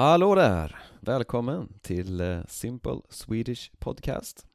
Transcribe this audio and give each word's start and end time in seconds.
Hallå 0.00 0.34
där! 0.34 0.76
Välkommen 1.00 1.78
till 1.80 2.20
eh, 2.20 2.40
Simple 2.48 3.00
Swedish 3.08 3.70
Podcast. 3.78 4.46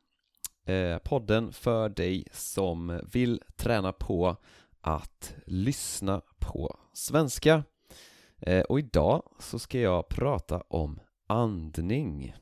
Eh, 0.66 0.98
podden 0.98 1.54
för 1.54 1.90
dig 1.90 2.28
som 2.32 3.02
vill 3.14 3.42
träna 3.56 3.92
på 3.92 4.38
att 4.82 5.36
lyssna 5.46 6.22
på 6.40 6.80
svenska. 6.94 7.64
Eh, 8.38 8.62
och 8.62 8.80
idag 8.80 9.24
så 9.40 9.60
ska 9.60 9.80
jag 9.80 10.08
prata 10.08 10.62
om 10.62 11.00
andning. 11.28 12.36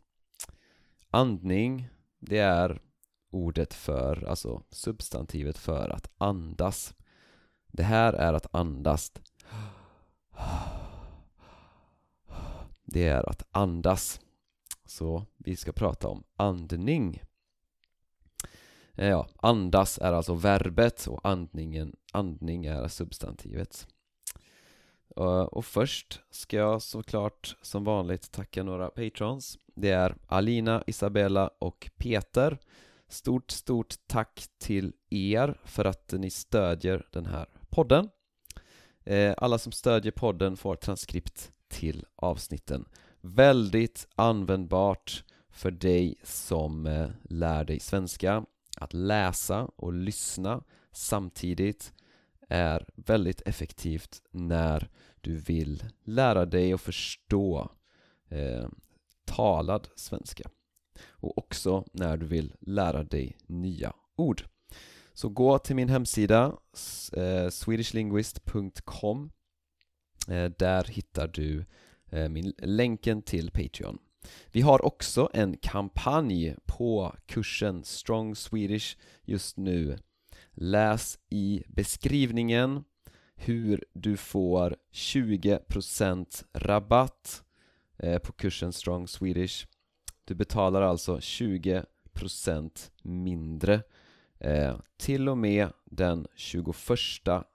Andning, 1.10 1.90
det 2.20 2.40
är 2.40 2.82
ordet 3.32 3.74
för, 3.74 4.26
alltså 4.28 4.64
substantivet 4.70 5.58
för 5.58 5.90
att 5.90 6.12
andas. 6.18 6.94
Det 7.68 7.84
här 7.84 8.14
är 8.14 8.34
att 8.34 8.56
andas 8.56 9.12
det 12.94 13.08
är 13.08 13.30
att 13.30 13.44
andas. 13.52 14.22
Så 14.86 15.26
vi 15.38 15.56
ska 15.56 15.72
prata 15.72 16.08
om 16.08 16.24
andning. 16.36 17.22
Eh, 18.94 19.08
ja, 19.08 19.28
andas 19.36 19.98
är 19.98 20.14
alltså 20.14 20.34
verbet 20.34 21.08
och 21.08 21.20
andningen, 21.24 21.96
andning 22.12 22.66
är 22.66 22.88
substantivet. 22.88 23.88
Eh, 25.18 25.44
och 25.44 25.66
först 25.66 26.22
ska 26.30 26.58
jag 26.58 26.82
såklart 26.82 27.58
som 27.62 27.84
vanligt 27.84 28.32
tacka 28.32 28.64
några 28.64 28.90
patrons. 28.90 29.58
Det 29.76 29.90
är 29.90 30.16
Alina, 30.28 30.84
Isabella 30.88 31.50
och 31.60 31.90
Peter. 31.98 32.58
Stort, 33.08 33.52
stort 33.52 33.96
tack 34.08 34.46
till 34.58 34.94
er 35.10 35.60
för 35.64 35.86
att 35.86 36.14
ni 36.18 36.30
stödjer 36.30 37.08
den 37.12 37.26
här 37.26 37.46
podden. 37.70 38.10
Eh, 39.04 39.34
alla 39.38 39.58
som 39.58 39.72
stödjer 39.72 40.12
podden 40.12 40.58
får 40.58 40.76
transkript 40.76 41.52
till 41.74 42.06
avsnitten. 42.16 42.86
Väldigt 43.22 44.08
användbart 44.16 45.24
för 45.50 45.72
dig 45.72 46.16
som 46.24 46.86
eh, 46.86 47.10
lär 47.24 47.66
dig 47.66 47.80
svenska. 47.80 48.46
Att 48.78 48.94
läsa 48.94 49.66
och 49.76 49.94
lyssna 49.94 50.64
samtidigt 50.92 51.94
är 52.50 52.86
väldigt 52.96 53.42
effektivt 53.46 54.22
när 54.32 54.90
du 55.22 55.38
vill 55.38 55.84
lära 56.04 56.46
dig 56.46 56.74
och 56.74 56.82
förstå 56.82 57.72
eh, 58.30 58.68
talad 59.26 59.88
svenska. 59.96 60.50
Och 61.10 61.38
också 61.38 61.86
när 61.94 62.18
du 62.18 62.26
vill 62.26 62.54
lära 62.60 63.04
dig 63.04 63.38
nya 63.46 63.94
ord. 64.16 64.44
Så 65.14 65.30
gå 65.30 65.60
till 65.60 65.76
min 65.76 65.90
hemsida 65.90 66.58
eh, 67.14 67.50
swedishlinguist.com 67.50 69.32
Eh, 70.28 70.52
där 70.58 70.84
hittar 70.84 71.28
du 71.28 71.66
eh, 72.10 72.30
min, 72.30 72.54
länken 72.58 73.22
till 73.22 73.52
Patreon. 73.52 73.98
Vi 74.52 74.62
har 74.62 74.86
också 74.86 75.30
en 75.34 75.58
kampanj 75.58 76.56
på 76.66 77.16
kursen 77.26 77.84
Strong 77.84 78.36
Swedish 78.36 78.98
just 79.24 79.58
nu. 79.58 79.98
Läs 80.52 81.20
i 81.30 81.64
beskrivningen 81.68 82.84
hur 83.36 83.86
du 83.94 84.18
får 84.18 84.76
20% 84.92 86.44
rabatt 86.54 87.44
eh, 87.98 88.20
på 88.20 88.32
kursen 88.32 88.74
Strong 88.74 89.08
Swedish. 89.08 89.68
Du 90.26 90.36
betalar 90.36 90.82
alltså 90.82 91.18
20% 91.18 92.92
mindre 93.02 93.82
till 94.98 95.30
och 95.30 95.38
med 95.38 95.70
den 95.86 96.28
21 96.36 96.78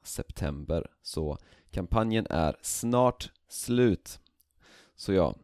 september 0.02 0.86
så 1.02 1.38
Kampanjen 1.78 2.26
är 2.30 2.56
snart 2.62 3.32
slut. 3.48 4.20
Så 4.96 5.12
ja, 5.12 5.34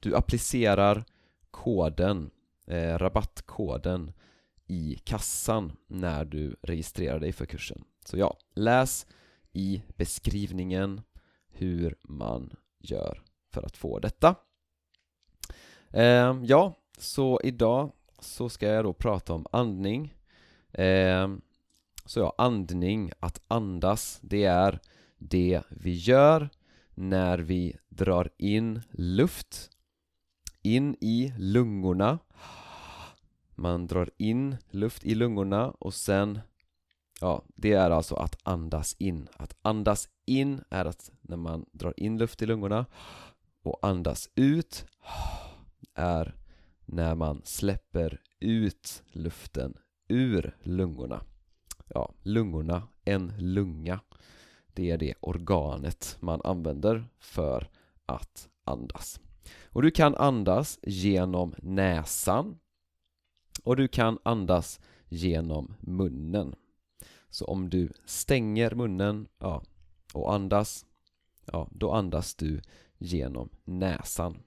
du 0.00 0.16
applicerar 0.16 1.04
koden, 1.50 2.30
eh, 2.66 2.98
rabattkoden 2.98 4.12
i 4.66 4.98
kassan 5.04 5.72
när 5.86 6.24
du 6.24 6.56
registrerar 6.62 7.20
dig 7.20 7.32
för 7.32 7.46
kursen. 7.46 7.84
Så 8.04 8.18
ja, 8.18 8.38
läs 8.54 9.06
i 9.52 9.82
beskrivningen 9.96 11.00
hur 11.48 11.96
man 12.02 12.56
gör 12.78 13.22
för 13.52 13.62
att 13.62 13.76
få 13.76 13.98
detta. 13.98 14.34
Eh, 15.90 16.40
ja, 16.42 16.74
så 16.98 17.40
idag 17.44 17.92
så 18.18 18.48
ska 18.48 18.66
jag 18.66 18.84
då 18.84 18.92
prata 18.92 19.32
om 19.32 19.46
andning. 19.52 20.14
Eh, 20.72 21.28
så 22.06 22.20
ja, 22.20 22.34
andning, 22.38 23.12
att 23.20 23.40
andas, 23.48 24.18
det 24.22 24.44
är 24.44 24.80
det 25.28 25.62
vi 25.70 25.92
gör 25.92 26.48
när 26.94 27.38
vi 27.38 27.76
drar 27.88 28.30
in 28.38 28.82
luft 28.90 29.70
in 30.62 30.96
i 31.00 31.32
lungorna 31.38 32.18
man 33.54 33.86
drar 33.86 34.10
in 34.16 34.56
luft 34.70 35.04
i 35.04 35.14
lungorna 35.14 35.70
och 35.70 35.94
sen 35.94 36.40
Ja, 37.22 37.44
det 37.54 37.72
är 37.72 37.90
alltså 37.90 38.14
att 38.14 38.36
andas 38.42 38.96
in. 38.98 39.28
Att 39.36 39.56
andas 39.62 40.08
in 40.26 40.60
är 40.70 40.84
att 40.84 41.10
när 41.20 41.36
man 41.36 41.66
drar 41.72 41.94
in 41.96 42.18
luft 42.18 42.42
i 42.42 42.46
lungorna 42.46 42.86
och 43.62 43.78
andas 43.82 44.28
ut 44.34 44.86
är 45.94 46.34
när 46.84 47.14
man 47.14 47.40
släpper 47.44 48.20
ut 48.40 49.02
luften 49.12 49.74
ur 50.08 50.56
lungorna. 50.62 51.24
Ja, 51.88 52.14
lungorna, 52.22 52.82
en 53.04 53.32
lunga 53.38 54.00
det 54.74 54.90
är 54.90 54.98
det 54.98 55.14
organet 55.20 56.16
man 56.20 56.40
använder 56.44 57.04
för 57.18 57.70
att 58.06 58.48
andas. 58.64 59.20
Och 59.64 59.82
du 59.82 59.90
kan 59.90 60.14
andas 60.14 60.78
genom 60.82 61.54
näsan 61.58 62.58
och 63.62 63.76
du 63.76 63.88
kan 63.88 64.18
andas 64.22 64.80
genom 65.08 65.74
munnen. 65.80 66.54
Så 67.30 67.44
om 67.44 67.70
du 67.70 67.92
stänger 68.04 68.74
munnen 68.74 69.28
ja, 69.38 69.62
och 70.12 70.34
andas, 70.34 70.86
ja, 71.44 71.68
då 71.70 71.92
andas 71.92 72.34
du 72.34 72.60
genom 72.98 73.48
näsan. 73.64 74.42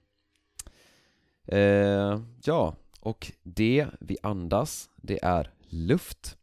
Eh, 1.44 2.20
ja, 2.44 2.74
och 3.00 3.32
det 3.42 3.86
vi 4.00 4.16
andas, 4.22 4.90
det 4.96 5.24
är 5.24 5.50
luft. 5.68 6.36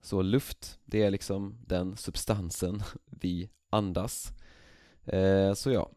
Så 0.00 0.22
luft, 0.22 0.78
det 0.84 1.02
är 1.02 1.10
liksom 1.10 1.58
den 1.66 1.96
substansen 1.96 2.82
vi 3.06 3.50
andas. 3.70 4.32
Eh, 5.04 5.54
Så 5.54 5.70
ja. 5.70 5.90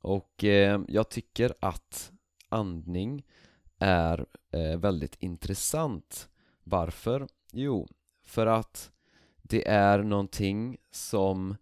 Och 0.00 0.44
eh, 0.44 0.80
jag 0.88 1.08
tycker 1.08 1.54
att 1.60 2.12
andning 2.48 3.22
är 3.78 4.26
eh, 4.50 4.78
väldigt 4.78 5.16
intressant. 5.18 6.28
Varför? 6.64 7.28
Jo, 7.52 7.88
för 8.22 8.46
att 8.46 8.90
det 9.42 9.68
är 9.68 10.02
någonting 10.02 10.76
som 10.90 11.56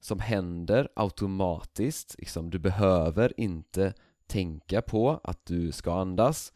som 0.00 0.20
händer 0.20 0.88
automatiskt, 0.96 2.14
liksom, 2.18 2.50
du 2.50 2.58
behöver 2.58 3.40
inte 3.40 3.94
tänka 4.26 4.82
på 4.82 5.20
att 5.24 5.46
du 5.46 5.72
ska 5.72 5.94
andas. 6.00 6.52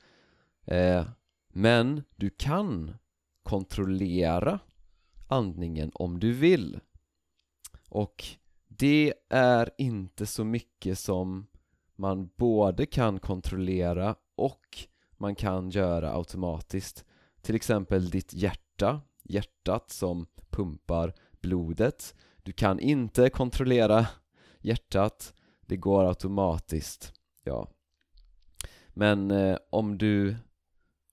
Eh, 0.65 1.07
Men 1.49 2.03
du 2.17 2.31
kan 2.31 2.97
kontrollera 3.47 4.59
andningen 5.29 5.91
om 5.95 6.21
du 6.21 6.33
vill. 6.33 6.81
Och 7.89 8.25
det 8.69 9.15
är 9.29 9.71
inte 9.79 10.27
så 10.27 10.45
mycket 10.45 10.99
som 10.99 11.47
man 11.97 12.31
både 12.37 12.87
kan 12.87 13.19
kontrollera 13.19 14.17
och 14.35 14.79
man 15.17 15.35
kan 15.35 15.71
göra 15.71 16.13
automatiskt. 16.13 17.05
Till 17.43 17.55
exempel 17.55 18.11
ditt 18.11 18.35
hjärta, 18.35 19.01
hjärtat 19.23 19.91
som 19.91 20.27
pumpar 20.51 21.15
blodet. 21.41 22.15
Du 22.43 22.53
kan 22.53 22.81
inte 22.81 23.31
kontrollera 23.31 24.07
hjärtat, 24.61 25.35
det 25.61 25.77
går 25.77 26.05
automatiskt, 26.05 27.13
ja. 27.45 27.69
Men 28.89 29.31
eh, 29.31 29.59
om 29.71 29.99
du 29.99 30.37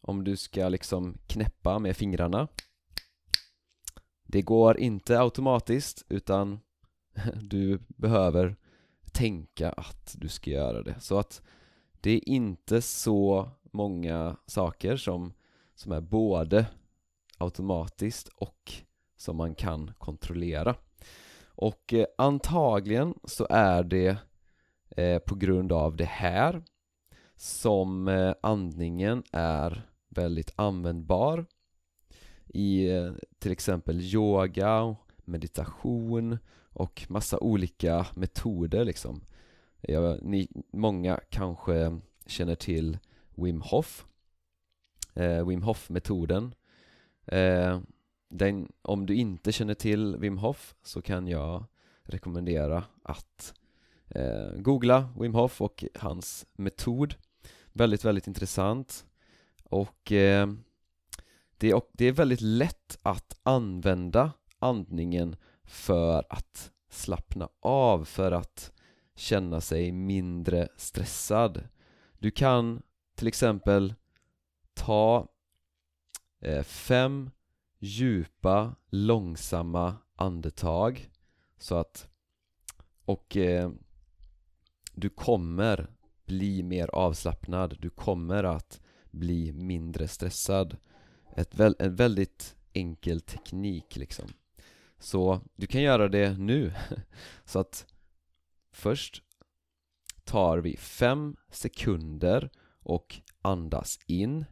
om 0.04 0.24
du 0.24 0.38
ska 0.38 0.70
liksom 0.70 1.18
knäppa 1.28 1.80
med 1.80 1.98
fingrarna. 1.98 2.48
Det 4.24 4.42
går 4.42 4.78
inte 4.78 5.20
automatiskt 5.20 6.06
utan 6.10 6.60
du 7.42 7.80
behöver 7.88 8.56
tänka 9.12 9.72
att 9.72 10.16
du 10.18 10.28
ska 10.28 10.52
göra 10.52 10.84
det. 10.84 10.96
Så 11.00 11.20
att 11.20 11.42
det 12.02 12.12
är 12.12 12.30
inte 12.30 12.82
så 12.82 13.50
många 13.72 14.38
saker 14.46 14.98
som, 14.98 15.34
som 15.76 15.92
är 15.92 16.02
både 16.02 16.66
automatiskt 17.38 18.28
och 18.28 18.74
som 19.18 19.38
man 19.38 19.56
kan 19.56 19.94
kontrollera. 19.98 20.76
Och 21.46 21.94
eh, 21.94 22.06
antagligen 22.18 23.14
så 23.24 23.48
är 23.50 23.84
det 23.84 24.18
eh, 24.90 25.20
på 25.20 25.36
grund 25.36 25.72
av 25.72 25.96
det 25.96 26.06
här 26.06 26.64
som 27.36 28.08
eh, 28.08 28.34
andningen 28.42 29.24
är 29.32 29.93
väldigt 30.13 30.54
användbar. 30.56 31.45
I 32.48 32.89
eh, 32.89 33.12
till 33.39 33.51
exempel 33.51 34.01
yoga, 34.01 34.95
meditation 35.25 36.38
och 36.74 37.06
massa 37.10 37.39
olika 37.39 38.07
metoder 38.15 38.86
liksom. 38.86 39.21
Jag, 39.81 40.21
ni, 40.21 40.48
många 40.71 41.19
kanske 41.30 42.00
känner 42.25 42.56
till 42.56 42.98
Wim 43.36 43.62
Hof. 43.62 44.06
Eh, 45.13 45.48
Wim 45.48 45.63
Hof-metoden. 45.63 46.56
Eh, 47.25 47.80
den, 48.30 48.71
Om 48.81 49.06
du 49.06 49.15
inte 49.15 49.51
känner 49.51 49.74
till 49.74 50.18
Wim 50.18 50.38
Hof 50.38 50.75
så 50.83 51.01
kan 51.01 51.27
jag 51.27 51.65
rekommendera 52.04 52.83
att 53.04 53.54
eh, 54.07 54.51
googla 54.57 55.10
Wim 55.19 55.33
Hof 55.33 55.62
och 55.62 55.83
hans 55.95 56.45
metod. 56.54 57.15
Väldigt, 57.74 58.06
väldigt 58.06 58.27
intressant 58.27 59.06
och 59.63 60.12
eh, 60.12 60.48
det, 61.57 61.71
är, 61.71 61.81
det 61.94 62.06
är 62.06 62.12
väldigt 62.12 62.42
lätt 62.42 62.98
att 63.01 63.39
använda 63.44 64.31
andningen 64.60 65.36
för 65.63 66.25
att 66.30 66.71
slappna 66.89 67.50
av, 67.60 68.06
för 68.06 68.31
att 68.31 68.71
känna 69.15 69.62
sig 69.62 69.92
mindre 69.92 70.68
stressad. 70.77 71.68
Du 72.19 72.31
kan 72.31 72.81
till 73.15 73.27
exempel 73.27 73.94
ta 74.74 75.27
eh, 76.42 76.63
fem 76.63 77.30
djupa, 77.80 78.75
långsamma 78.89 79.95
andetag 80.15 81.10
så 81.57 81.75
att 81.75 82.07
och 83.06 83.38
eh, 83.38 83.71
du 84.94 85.10
kommer 85.10 85.89
bli 86.25 86.63
mer 86.63 86.88
avslappnad, 86.88 87.77
du 87.80 87.89
kommer 87.89 88.44
att 88.44 88.81
bli 89.13 89.51
mindre 89.51 90.07
stressad. 90.07 90.77
Ett 91.36 91.56
vä 91.56 91.74
en 91.80 91.95
väldigt 91.95 92.56
enkel 92.74 93.21
teknik 93.21 93.95
liksom. 93.95 94.30
Så 95.00 95.42
du 95.56 95.68
kan 95.68 95.81
göra 95.81 96.07
det 96.07 96.38
nu. 96.38 96.74
Så 97.45 97.60
att 97.60 97.88
först 98.71 99.24
tar 100.24 100.57
vi 100.57 100.77
fem 100.77 101.36
sekunder 101.50 102.50
och 102.80 103.21
andas 103.42 104.00
in. 104.07 104.45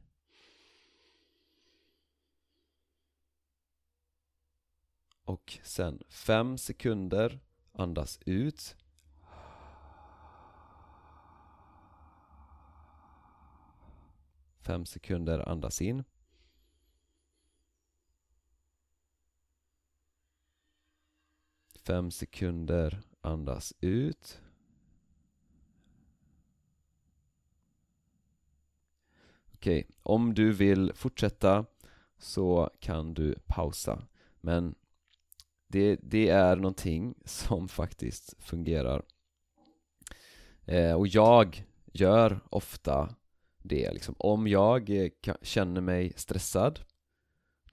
Och 5.24 5.60
sen 5.64 6.04
fem 6.10 6.58
sekunder 6.58 7.40
andas 7.72 8.20
ut. 8.26 8.76
Fem 14.62 14.86
sekunder 14.86 15.50
andas 15.50 15.82
in. 15.82 16.04
Fem 21.76 22.12
sekunder 22.12 23.02
andas 23.22 23.74
ut. 23.80 24.42
Okej, 29.54 29.88
om 30.04 30.34
du 30.34 30.52
vill 30.52 30.92
fortsätta 30.96 31.66
så 32.18 32.70
kan 32.80 33.14
du 33.14 33.36
pausa. 33.46 34.08
Men 34.42 34.76
det, 35.68 36.00
det 36.04 36.30
är 36.30 36.56
någonting 36.56 37.16
som 37.26 37.68
faktiskt 37.68 38.36
fungerar. 38.40 39.04
Eh, 40.66 40.94
och 40.94 41.08
jag 41.08 41.66
gör 41.92 42.40
ofta 42.50 43.16
det 43.64 43.92
liksom. 43.92 44.16
Om 44.18 44.48
jag 44.48 44.90
eh, 44.90 45.10
känner 45.42 45.82
mig 45.82 46.14
stressad 46.16 46.80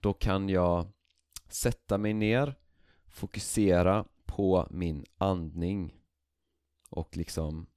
då 0.01 0.13
kan 0.13 0.49
jag 0.49 0.87
sätta 1.49 1.97
mig 1.97 2.13
ner 2.13 2.55
fokusera 3.07 4.05
på 4.25 4.67
min 4.69 5.05
andning 5.17 5.95
och 6.89 7.17
liksom 7.17 7.67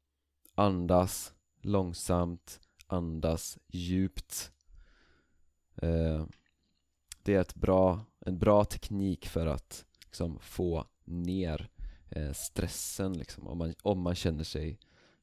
andas 0.54 1.34
långsamt, 1.60 2.60
andas 2.86 3.58
djupt 3.68 4.52
eh, 5.76 6.26
Det 7.22 7.34
är 7.34 7.40
ett 7.40 7.54
bra, 7.54 8.04
en 8.20 8.38
bra 8.38 8.64
teknik 8.64 9.26
för 9.26 9.46
att 9.46 9.86
liksom 10.04 10.38
få 10.38 10.86
ner 11.04 11.70
eh, 12.10 12.32
stressen 12.32 13.12
liksom, 13.12 13.46
om 13.46 13.58
man, 13.58 13.74
om 13.82 14.00
man 14.00 14.14
känner 14.14 14.44
sig 14.44 14.78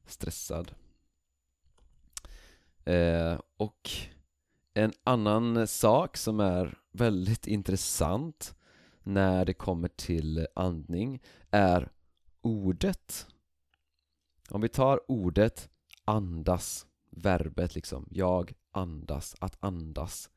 stressad 0.06 0.74
eh, 2.90 3.40
Och 3.56 3.90
en 4.74 4.92
annan 5.04 5.66
sak 5.66 6.16
som 6.16 6.40
är 6.40 6.78
väldigt 6.92 7.46
intressant 7.46 8.54
när 9.02 9.44
det 9.44 9.54
kommer 9.54 9.88
till 9.88 10.46
andning 10.54 11.22
är 11.50 11.92
ordet. 12.40 13.26
Om 14.50 14.60
vi 14.60 14.68
tar 14.68 15.00
ordet 15.08 15.68
andas, 16.04 16.86
verbet 17.10 17.74
liksom, 17.74 18.08
jag 18.10 18.52
andas, 18.70 19.36
att 19.40 19.56
andas. 19.60 20.30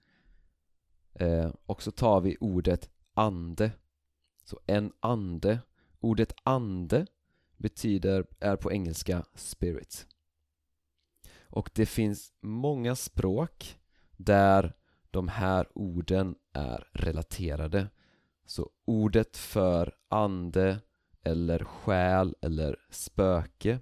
Eh, 1.13 1.51
och 1.65 1.83
så 1.83 1.91
tar 1.91 2.21
vi 2.21 2.37
ordet 2.39 2.89
ande. 3.13 3.71
Så 4.43 4.59
en 4.65 4.91
ande 4.99 5.59
Ordet 6.03 6.33
ande 6.43 7.05
betyder, 7.57 8.25
är 8.39 8.55
på 8.55 8.71
engelska 8.71 9.25
spirit 9.35 10.07
och 11.53 11.69
det 11.73 11.85
finns 11.85 12.33
många 12.41 12.95
språk 12.95 13.79
där 14.17 14.73
de 15.11 15.27
här 15.27 15.67
orden 15.75 16.35
är 16.53 16.87
relaterade. 16.93 17.87
Så 18.45 18.69
ordet 18.85 19.37
för 19.37 19.95
ande 20.09 20.79
eller 21.23 21.63
själ 21.63 22.35
eller 22.41 22.75
spöke 22.89 23.79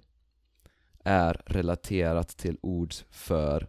är 1.04 1.42
relaterat 1.46 2.28
till 2.28 2.58
ord 2.62 2.94
för 3.10 3.68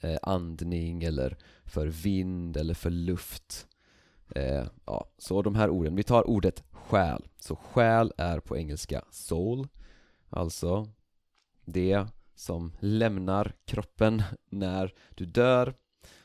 eh, 0.00 0.18
andning 0.22 1.02
eller 1.02 1.38
för 1.64 1.86
vind 1.86 2.56
eller 2.56 2.74
för 2.74 2.90
luft. 2.90 3.66
Eh, 4.34 4.66
ja, 4.86 5.10
så 5.18 5.42
de 5.42 5.54
här 5.54 5.70
orden, 5.70 5.96
vi 5.96 6.02
tar 6.02 6.28
ordet 6.30 6.64
själ. 6.70 7.28
Så 7.38 7.56
själ 7.56 8.12
är 8.16 8.40
på 8.40 8.56
engelska 8.56 9.04
soul 9.10 9.68
alltså 10.28 10.88
det 11.64 12.06
som 12.34 12.72
lämnar 12.80 13.54
kroppen 13.64 14.22
när 14.50 14.94
du 15.14 15.26
dör. 15.26 15.74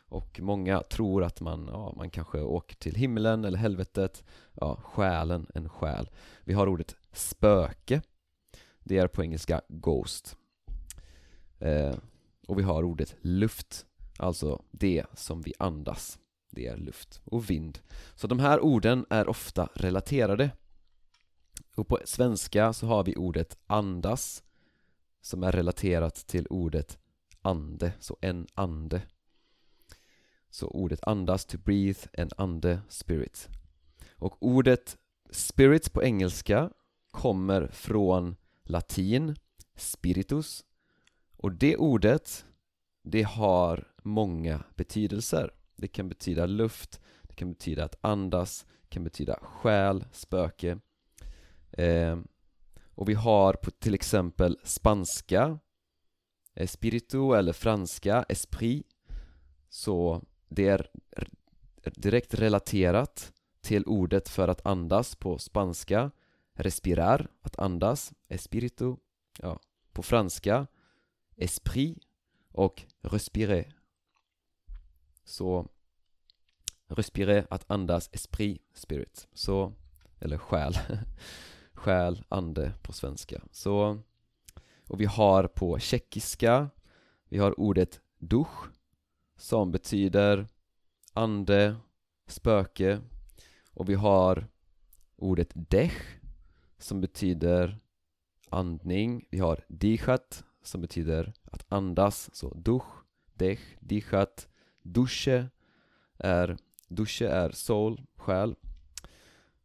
Och 0.10 0.40
många 0.40 0.82
tror 0.82 1.24
att 1.24 1.42
man, 1.42 1.68
ja, 1.72 1.94
man 1.98 2.10
kanske 2.10 2.42
åker 2.42 2.76
till 2.76 2.96
himlen 2.96 3.46
eller 3.46 3.58
helvetet. 3.58 4.24
Ja, 4.54 4.76
själen, 4.84 5.48
en 5.54 5.70
själ. 5.70 6.10
Vi 6.44 6.54
har 6.54 6.68
ordet 6.68 6.96
spöke. 7.12 8.02
Det 8.84 8.98
är 8.98 9.08
på 9.08 9.24
engelska 9.24 9.62
ghost. 9.70 10.38
Eh, 11.60 11.96
Och 12.48 12.60
vi 12.60 12.64
har 12.64 12.84
ordet 12.84 13.16
luft. 13.22 13.86
Alltså 14.20 14.64
det 14.72 15.06
som 15.14 15.42
vi 15.42 15.54
andas. 15.60 16.20
Det 16.52 16.68
är 16.68 16.78
luft 16.78 17.22
och 17.26 17.50
vind. 17.50 17.80
Så 18.16 18.28
de 18.28 18.40
här 18.40 18.60
orden 18.60 19.06
är 19.10 19.28
ofta 19.28 19.70
relaterade. 19.76 20.52
Och 21.76 21.88
på 21.88 22.00
svenska 22.06 22.74
så 22.74 22.88
har 22.88 23.04
vi 23.04 23.16
ordet 23.16 23.58
andas. 23.68 24.44
Som 25.28 25.44
är 25.44 25.52
relaterat 25.52 26.16
till 26.16 26.48
ordet 26.50 27.00
ande, 27.42 27.94
så 28.00 28.18
en 28.22 28.48
ande. 28.54 29.02
Så 30.50 30.68
ordet 30.68 31.00
andas, 31.04 31.46
to 31.46 31.58
breathe, 31.58 32.00
en 32.14 32.30
ande, 32.38 32.82
spirit. 32.90 33.50
Och 34.12 34.38
ordet 34.40 34.98
spirit 35.30 35.94
på 35.94 36.04
engelska 36.04 36.72
kommer 37.12 37.68
från 37.68 38.36
latin, 38.64 39.36
spiritus. 39.76 40.66
Och 41.38 41.52
det 41.52 41.78
ordet, 41.78 42.46
det 43.04 43.24
har 43.24 43.88
många 44.04 44.64
betydelser. 44.76 45.52
Det 45.76 45.88
kan 45.88 46.10
betyda 46.10 46.46
luft, 46.46 47.02
det 47.24 47.36
kan 47.36 47.50
betyda 47.50 47.84
att 47.84 47.98
andas, 48.02 48.66
det 48.82 48.90
kan 48.90 49.04
betyda 49.04 49.40
själ, 49.42 50.06
spöke. 50.12 50.80
Eh, 51.72 52.18
och 52.98 53.10
vi 53.10 53.14
har 53.14 53.54
på 53.54 53.72
till 53.72 53.94
exempel 53.94 54.60
spanska 54.64 55.60
eh, 56.54 56.64
Espiritu 56.64 57.34
eller 57.34 57.54
franska, 57.54 58.26
esprit. 58.30 58.88
Så 59.70 60.24
det 60.48 60.68
är 60.68 60.90
direkt 61.96 62.34
relaterat 62.34 63.34
till 63.62 63.86
ordet 63.86 64.30
för 64.30 64.48
att 64.48 64.66
andas 64.66 65.16
på 65.16 65.38
spanska 65.38 66.12
Respirar, 66.54 67.28
att 67.42 67.60
andas, 67.60 68.14
espiritu 68.28 68.96
ja, 69.40 69.60
På 69.92 70.04
franska 70.04 70.68
Esprit 71.36 71.98
och 72.52 72.84
respirer. 73.02 73.74
Så 75.24 75.68
Respirer, 76.88 77.48
att 77.50 77.72
andas, 77.72 78.10
esprit, 78.14 78.62
spirit. 78.74 79.28
Så, 79.34 79.74
eller 80.20 80.38
själ. 80.38 80.74
Själ, 81.78 82.24
ande 82.30 82.74
på 82.82 82.94
svenska 82.94 83.42
Så 83.52 84.00
Och 84.88 85.02
vi 85.02 85.06
har 85.06 85.48
på 85.48 85.80
tjeckiska 85.80 86.70
Vi 87.30 87.38
har 87.38 87.60
ordet 87.60 88.02
dusch 88.18 88.70
som 89.36 89.72
betyder 89.72 90.48
ande, 91.14 91.76
spöke 92.28 93.02
och 93.74 93.90
vi 93.90 93.94
har 93.94 94.48
ordet 95.16 95.52
dech 95.54 96.20
som 96.78 97.02
betyder 97.02 97.80
andning. 98.50 99.28
Vi 99.30 99.40
har 99.40 99.66
dichat 99.68 100.44
som 100.62 100.82
betyder 100.82 101.34
att 101.44 101.66
andas, 101.70 102.36
så 102.36 102.54
dusch, 102.54 103.06
dech, 103.34 103.78
dichat. 103.80 104.48
Dusche 104.82 105.50
är, 106.18 106.58
dusche 106.88 107.28
är 107.28 107.52
soul, 107.52 108.02
själ. 108.16 108.56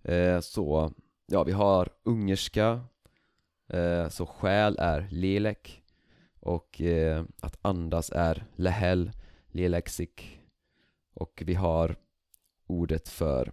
Eh, 0.02 0.40
så, 0.40 0.92
ja 1.32 1.44
vi 1.44 1.52
har 1.52 1.88
ungerska, 2.02 2.80
eh, 3.68 4.08
så 4.08 4.26
själ 4.26 4.76
är 4.78 5.08
lelek. 5.10 5.82
Och 6.40 6.80
eh, 6.80 7.24
att 7.40 7.58
andas 7.62 8.10
är 8.10 8.46
lehel, 8.56 9.10
leleksik. 9.46 10.40
Och 11.14 11.42
vi 11.46 11.54
har 11.54 11.96
ordet 12.66 13.08
för 13.08 13.52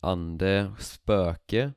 ande, 0.00 0.72
spöke, 0.78 1.72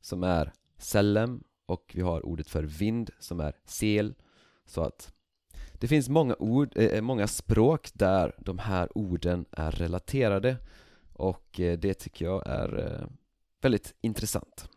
som 0.00 0.22
är 0.22 0.52
sellem 0.78 1.44
och 1.66 1.92
vi 1.94 2.02
har 2.02 2.26
ordet 2.26 2.48
för 2.48 2.62
vind 2.62 3.10
som 3.18 3.40
är 3.40 3.54
sel 3.64 4.14
så 4.64 4.82
att 4.82 5.12
det 5.72 5.88
finns 5.88 6.08
många 6.08 6.36
ord, 6.38 6.72
eh, 6.76 7.02
många 7.02 7.26
språk 7.26 7.90
där 7.94 8.34
de 8.38 8.58
här 8.58 8.98
orden 8.98 9.44
är 9.50 9.70
relaterade 9.70 10.56
och 11.12 11.60
eh, 11.60 11.78
det 11.78 11.94
tycker 11.94 12.24
jag 12.24 12.46
är 12.46 12.78
eh, 12.78 13.08
väldigt 13.66 13.94
intressant. 14.00 14.68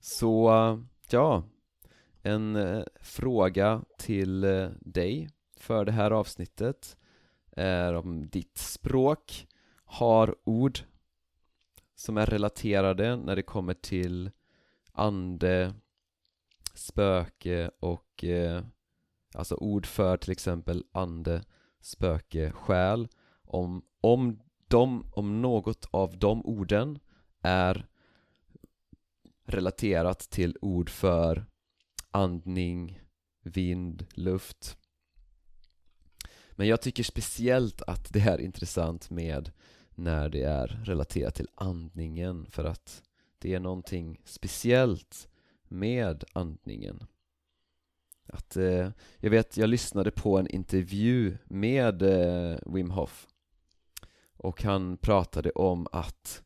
Så 0.00 0.50
ja, 1.10 1.42
en 2.22 2.56
eh, 2.56 2.84
fråga 3.00 3.84
till 3.98 4.44
eh, 4.44 4.68
dig 4.80 5.28
för 5.56 5.84
det 5.84 5.92
här 5.92 6.10
avsnittet 6.10 6.96
är 7.56 7.94
om 7.94 8.28
ditt 8.28 8.58
språk 8.58 9.46
har 9.84 10.36
ord 10.44 10.78
som 11.94 12.16
är 12.16 12.26
relaterade 12.26 13.16
när 13.16 13.36
det 13.36 13.42
kommer 13.42 13.74
till 13.74 14.30
ande, 14.92 15.74
spöke 16.74 17.70
och 17.80 18.24
eh, 18.24 18.64
alltså 19.34 19.54
ord 19.54 19.86
för 19.86 20.16
till 20.16 20.32
exempel 20.32 20.84
ande, 20.92 21.44
spöke, 21.80 22.50
själ. 22.52 23.08
Om, 23.42 23.84
om, 24.00 24.40
de, 24.68 25.04
om 25.12 25.42
något 25.42 25.88
av 25.90 26.18
de 26.18 26.46
orden 26.46 26.98
är 27.44 27.86
relaterat 29.46 30.18
till 30.18 30.56
ord 30.60 30.90
för 30.90 31.46
andning, 32.10 33.00
vind, 33.42 34.06
luft. 34.14 34.76
Men 36.50 36.68
jag 36.68 36.80
tycker 36.82 37.02
speciellt 37.02 37.82
att 37.82 38.12
det 38.12 38.20
är 38.20 38.40
intressant 38.40 39.10
med 39.10 39.52
när 39.94 40.28
det 40.28 40.42
är 40.42 40.66
relaterat 40.66 41.34
till 41.34 41.48
andningen 41.54 42.46
för 42.50 42.64
att 42.64 43.02
det 43.38 43.54
är 43.54 43.60
någonting 43.60 44.20
speciellt 44.24 45.28
med 45.68 46.24
andningen. 46.32 47.06
Att, 48.26 48.56
eh, 48.56 48.90
jag 49.18 49.30
vet, 49.30 49.56
jag 49.56 49.68
lyssnade 49.68 50.10
på 50.10 50.38
en 50.38 50.46
intervju 50.46 51.38
med 51.44 52.02
eh, 52.02 52.58
Wim 52.66 52.90
Hof 52.90 53.26
och 54.36 54.62
han 54.62 54.96
pratade 54.96 55.50
om 55.50 55.86
att 55.92 56.43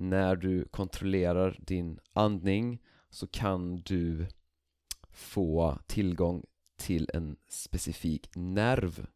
när 0.00 0.36
du 0.36 0.64
kontrollerar 0.64 1.58
din 1.60 1.98
andning 2.12 2.82
så 3.10 3.26
kan 3.26 3.76
du 3.76 4.26
få 5.10 5.78
tillgång 5.86 6.44
till 6.76 7.10
en 7.14 7.36
specifik 7.48 8.30
nerv. 8.34 9.06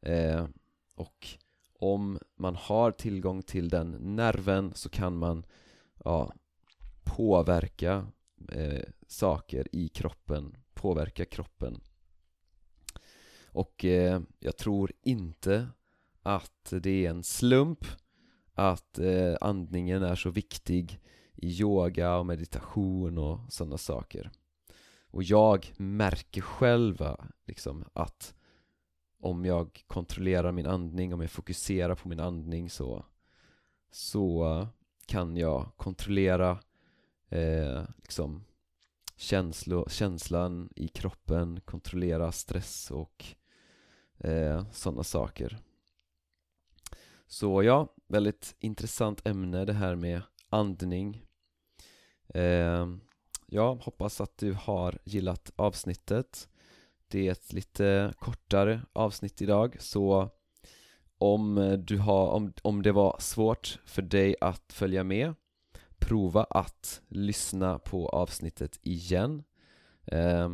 Eh, 0.00 0.46
och 0.94 1.28
om 1.78 2.18
man 2.36 2.56
har 2.56 2.90
tillgång 2.90 3.42
till 3.42 3.68
den 3.68 3.90
nerven 3.90 4.72
så 4.74 4.88
kan 4.88 5.16
man 5.16 5.46
ja, 6.04 6.32
påverka 7.04 8.06
eh, 8.48 8.84
saker 9.06 9.68
i 9.72 9.88
kroppen, 9.88 10.56
påverka 10.74 11.24
kroppen. 11.24 11.80
Och 13.44 13.84
eh, 13.84 14.20
jag 14.38 14.56
tror 14.56 14.92
inte 15.02 15.68
att 16.22 16.72
det 16.82 17.06
är 17.06 17.10
en 17.10 17.22
slump 17.22 17.86
att 18.54 18.98
eh, 18.98 19.34
andningen 19.40 20.02
är 20.02 20.14
så 20.14 20.30
viktig 20.30 21.00
i 21.34 21.60
yoga 21.60 22.16
och 22.16 22.26
meditation 22.26 23.18
och 23.18 23.38
sådana 23.48 23.78
saker. 23.78 24.30
Och 25.10 25.22
jag 25.22 25.72
märker 25.76 26.40
själv 26.40 27.04
liksom 27.46 27.84
att 27.92 28.34
om 29.20 29.44
jag 29.44 29.84
kontrollerar 29.86 30.52
min 30.52 30.66
andning, 30.66 31.14
om 31.14 31.20
jag 31.20 31.30
fokuserar 31.30 31.94
på 31.94 32.08
min 32.08 32.20
andning 32.20 32.70
så 32.70 33.04
så 33.90 34.66
kan 35.06 35.36
jag 35.36 35.72
kontrollera 35.76 36.58
eh, 37.28 37.82
liksom 37.96 38.44
känslo, 39.16 39.88
känslan 39.88 40.70
i 40.76 40.88
kroppen, 40.88 41.60
kontrollera 41.60 42.32
stress 42.32 42.90
och 42.90 43.24
eh, 44.18 44.64
sådana 44.72 45.04
saker 45.04 45.58
så 47.32 47.62
ja, 47.62 47.88
väldigt 48.08 48.56
intressant 48.58 49.26
ämne 49.26 49.64
det 49.64 49.72
här 49.72 49.94
med 49.94 50.22
andning. 50.48 51.24
Eh, 52.28 52.86
Jag 53.46 53.74
hoppas 53.74 54.20
att 54.20 54.38
du 54.38 54.52
har 54.52 54.98
gillat 55.04 55.52
avsnittet. 55.56 56.48
Det 57.08 57.28
är 57.28 57.32
ett 57.32 57.52
lite 57.52 58.14
kortare 58.18 58.82
avsnitt 58.92 59.42
idag 59.42 59.76
så 59.80 60.30
om, 61.18 61.76
du 61.86 61.98
har, 61.98 62.26
om, 62.28 62.52
om 62.62 62.82
det 62.82 62.92
var 62.92 63.16
svårt 63.20 63.78
för 63.84 64.02
dig 64.02 64.36
att 64.40 64.72
följa 64.72 65.04
med 65.04 65.34
prova 65.98 66.44
att 66.44 67.02
lyssna 67.08 67.78
på 67.78 68.08
avsnittet 68.08 68.78
igen. 68.82 69.44
Eh, 70.06 70.50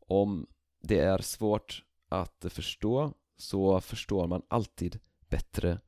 om 0.00 0.46
det 0.82 0.98
är 0.98 1.18
svårt 1.18 1.84
att 2.08 2.46
förstå 2.48 3.12
så 3.36 3.80
förstår 3.80 4.26
man 4.26 4.42
alltid 4.48 5.00
bättre 5.32 5.78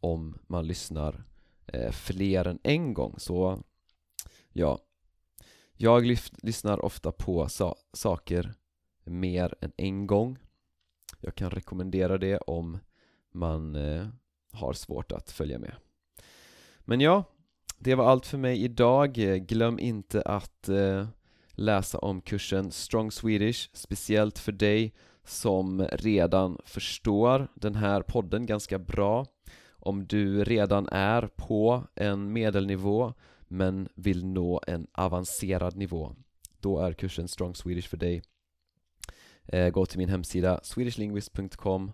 om 0.00 0.38
man 0.46 0.66
lyssnar 0.66 1.24
eh, 1.66 1.92
fler 1.92 2.46
än 2.46 2.58
en 2.62 2.94
gång. 2.94 3.14
Så 3.18 3.62
ja. 4.52 4.78
Jag 5.78 6.18
lyssnar 6.42 6.84
ofta 6.84 7.12
på 7.12 7.48
sa 7.48 7.76
saker 7.92 8.54
mer 9.04 9.54
än 9.60 9.72
en 9.76 10.06
gång. 10.06 10.38
Jag 11.20 11.34
kan 11.34 11.50
rekommendera 11.50 12.18
det 12.18 12.38
om 12.38 12.78
man 13.32 13.76
eh, 13.76 14.08
har 14.52 14.72
svårt 14.72 15.12
att 15.12 15.30
följa 15.30 15.58
med. 15.58 15.74
Men 16.80 17.00
ja, 17.00 17.24
det 17.78 17.94
var 17.94 18.10
allt 18.10 18.26
för 18.26 18.38
mig 18.38 18.64
idag. 18.64 19.12
Glöm 19.48 19.78
inte 19.78 20.22
att 20.22 20.68
eh, 20.68 21.08
läsa 21.50 21.98
om 21.98 22.20
kursen 22.20 22.70
Strong 22.70 23.10
Swedish 23.10 23.70
Speciellt 23.72 24.38
för 24.38 24.52
dig 24.52 24.94
som 25.26 25.88
redan 25.92 26.58
förstår 26.64 27.48
den 27.54 27.74
här 27.74 28.02
podden 28.02 28.46
ganska 28.46 28.78
bra 28.78 29.26
Om 29.70 30.06
du 30.06 30.44
redan 30.44 30.88
är 30.88 31.28
på 31.36 31.84
en 31.94 32.32
medelnivå 32.32 33.14
men 33.48 33.88
vill 33.94 34.26
nå 34.26 34.60
en 34.66 34.86
avancerad 34.92 35.76
nivå 35.76 36.12
Då 36.60 36.78
är 36.78 36.92
kursen 36.92 37.28
Strong 37.28 37.54
Swedish 37.54 37.88
för 37.88 37.96
dig 37.96 38.22
eh, 39.44 39.68
Gå 39.68 39.86
till 39.86 39.98
min 39.98 40.08
hemsida 40.08 40.60
swedishlinguist.com 40.62 41.92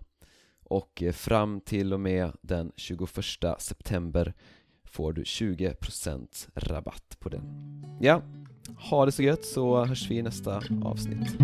och 0.63 1.03
eh, 1.03 1.11
fram 1.11 1.61
till 1.61 1.93
och 1.93 1.99
med 1.99 2.31
den 2.41 2.71
21 2.75 3.09
september 3.57 4.33
får 4.93 5.13
du 5.13 5.23
20% 5.23 6.49
rabatt 6.55 7.17
på 7.19 7.29
den. 7.29 7.43
Ja, 8.01 8.21
ha 8.77 9.05
det 9.05 9.11
så 9.11 9.23
gött 9.23 9.45
så 9.45 9.85
hörs 9.85 10.09
vi 10.09 10.17
i 10.17 10.21
nästa 10.21 10.61
avsnitt. 10.83 11.37